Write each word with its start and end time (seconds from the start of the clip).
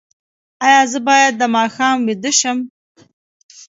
ایا 0.65 0.81
زه 0.91 0.99
باید 1.07 1.33
د 1.37 1.43
ماښام 1.55 1.97
ویده 2.07 2.31
شم؟ 2.39 2.57